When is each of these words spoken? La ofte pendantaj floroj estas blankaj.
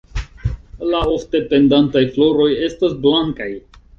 La 0.93 1.01
ofte 1.17 1.41
pendantaj 1.51 2.03
floroj 2.15 2.49
estas 2.69 2.99
blankaj. 3.07 3.51